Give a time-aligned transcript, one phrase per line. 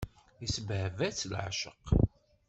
[0.45, 1.85] Isbehba-tt leεceq.